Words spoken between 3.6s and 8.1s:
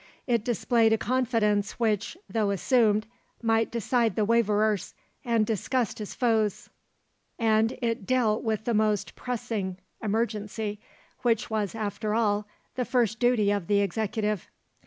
decide the waverers and disgust his foes; and it